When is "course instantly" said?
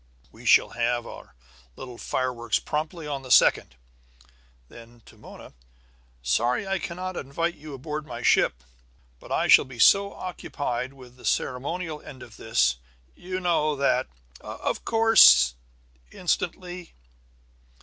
14.85-16.95